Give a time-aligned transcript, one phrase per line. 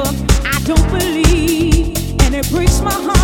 [0.00, 1.88] I don't believe,
[2.22, 3.17] and it breaks my heart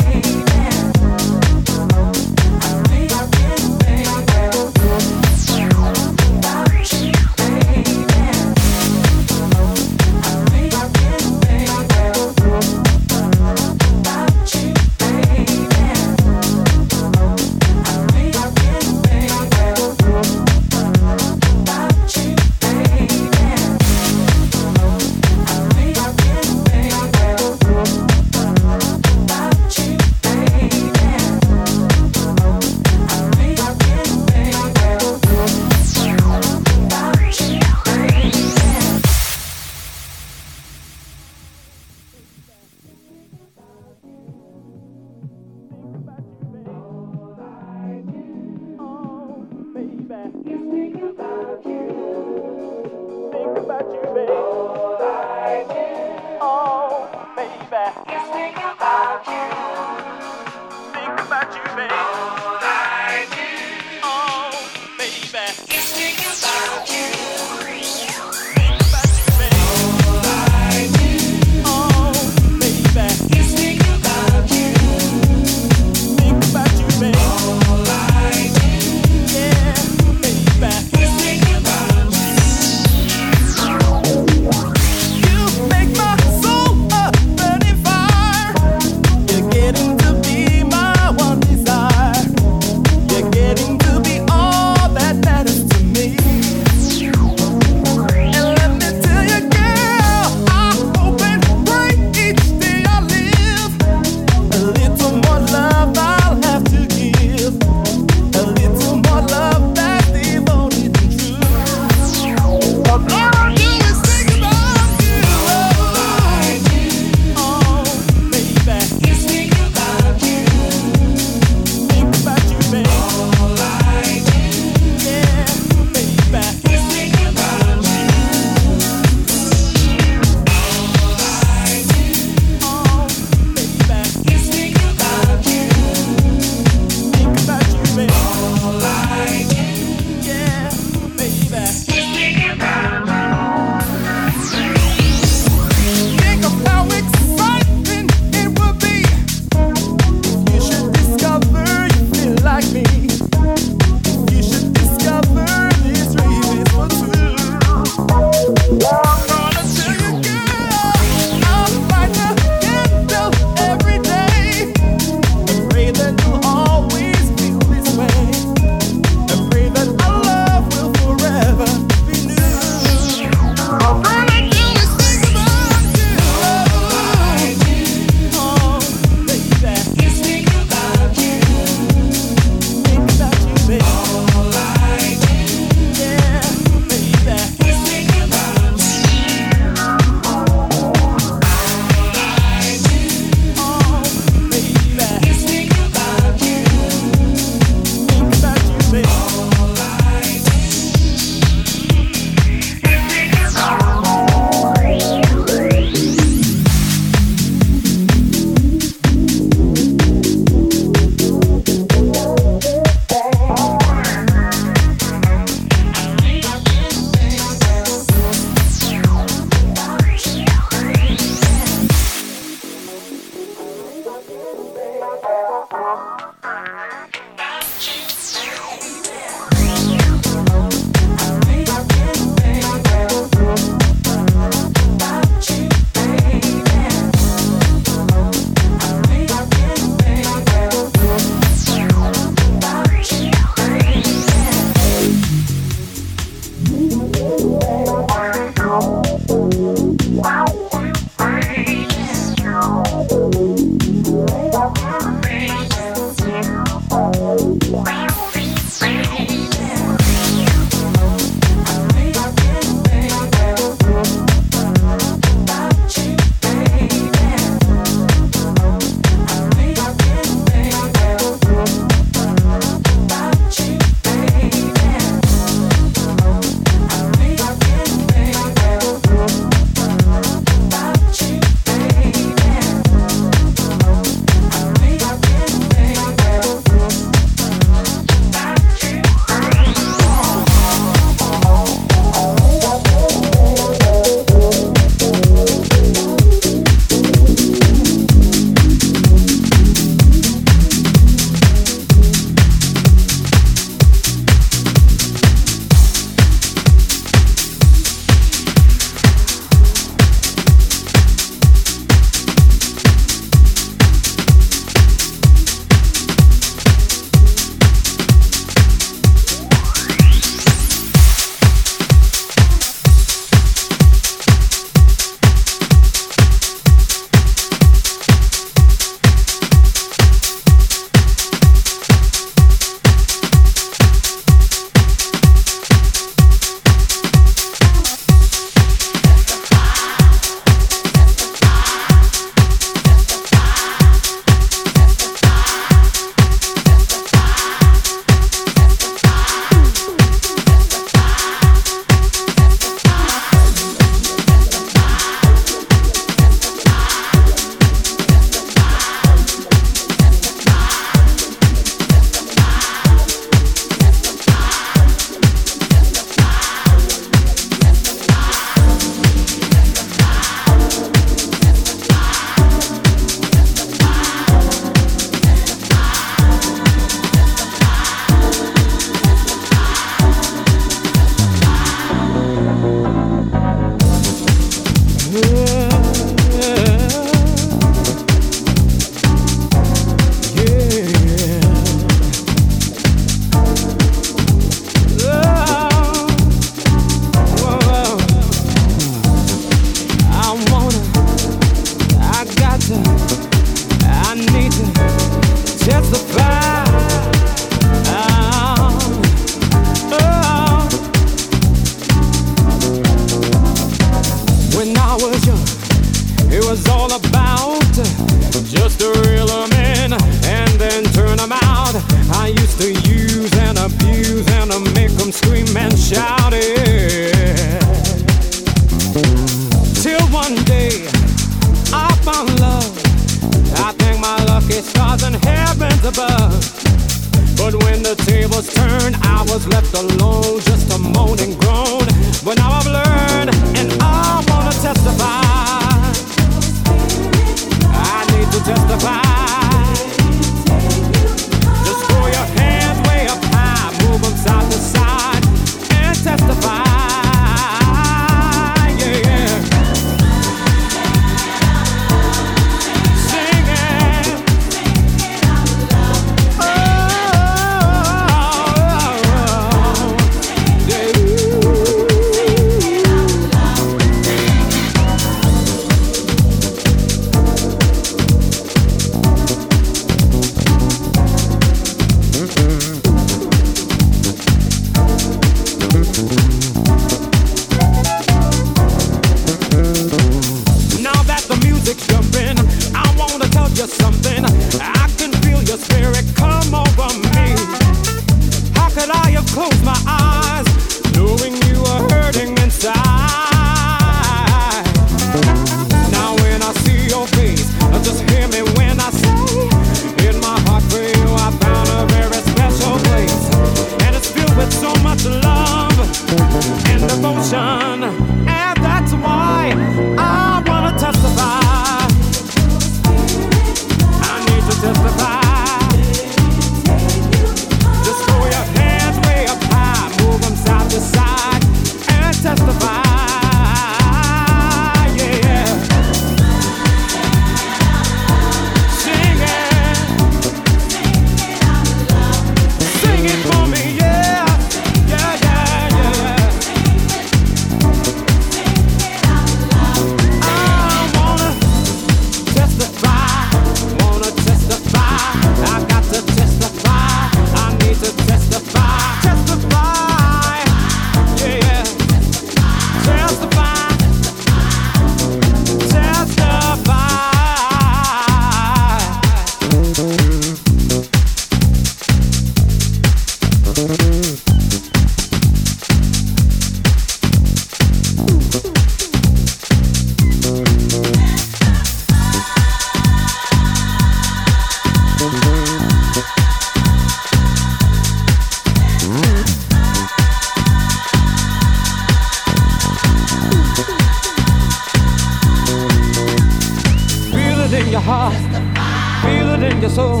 [599.74, 600.00] soul.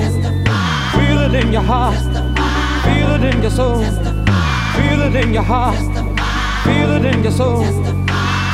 [0.94, 1.98] Feel it in your heart.
[2.84, 3.82] Feel it in your soul.
[4.76, 5.76] Feel it in your heart.
[6.64, 7.64] Feel it in your soul.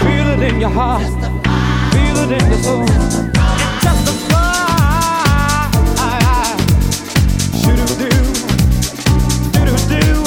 [0.01, 1.03] Feel it in your heart.
[1.93, 2.85] Feel it in your soul.
[2.85, 5.71] It's just a fly.
[7.61, 8.23] Shoo-doo-doo.
[9.53, 10.25] Do-do-do.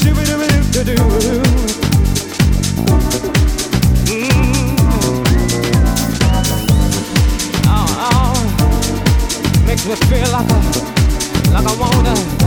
[0.00, 1.42] Shoo-doo-doo-doo-doo.
[1.44, 1.51] Mm.
[9.92, 12.41] Me feel like a, like I wanna.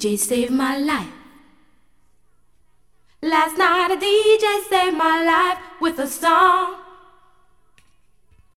[0.00, 1.09] DJ saved my life.